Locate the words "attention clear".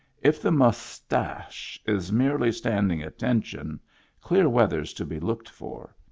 3.03-4.49